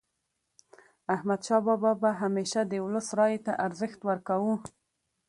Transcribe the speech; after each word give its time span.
احمدشاه 1.15 1.61
بابا 1.67 1.91
به 2.01 2.09
همیشه 2.21 2.59
د 2.65 2.73
ولس 2.85 3.07
رایې 3.19 3.39
ته 3.45 3.51
ارزښت 3.65 3.99
ورکاوه. 4.09 4.53